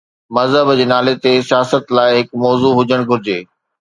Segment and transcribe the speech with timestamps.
[0.35, 3.39] مذهب جي نالي تي سياست لاءِ هڪ موضوع هجڻ گهرجي.